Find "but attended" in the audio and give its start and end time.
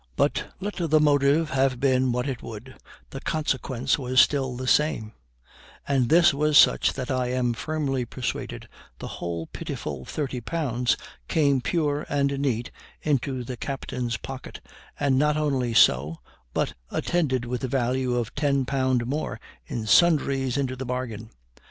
16.51-17.45